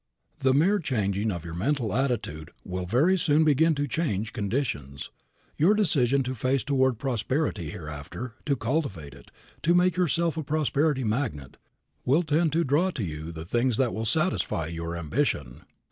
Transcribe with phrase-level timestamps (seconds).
[0.39, 5.11] The mere changing of your mental attitude will very soon begin to change conditions.
[5.59, 9.29] Your decision to face toward prosperity hereafter, to cultivate it,
[9.61, 11.55] to make yourself a prosperity magnet
[12.03, 15.61] will tend to draw to you the things that will satisfy your ambition.